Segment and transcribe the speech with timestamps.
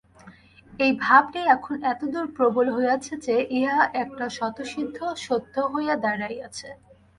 [0.79, 6.69] এই ভাবটি এখন এতদূর প্রবল হইয়াছে যে, ইহা একটা স্বতঃসিদ্ধ সত্য হইয়া দাঁড়াইয়াছে।